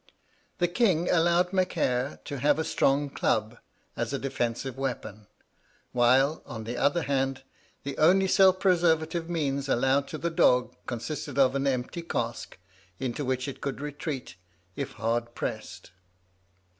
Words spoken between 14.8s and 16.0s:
hard pressed.